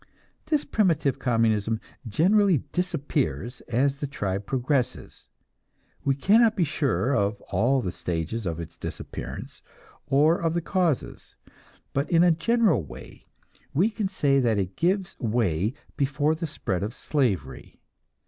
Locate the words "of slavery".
16.81-17.79